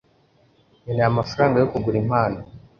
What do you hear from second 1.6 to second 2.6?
yo kugura impano.